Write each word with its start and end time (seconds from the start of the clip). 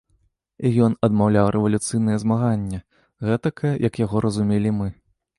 І 0.67 0.69
ён 0.85 0.93
адмаўляў 1.07 1.49
рэвалюцыйнае 1.55 2.15
змаганне, 2.23 2.79
гэтакае, 3.27 3.75
як 3.89 3.99
яго 4.05 4.17
разумелі 4.27 4.69
мы. 4.79 4.87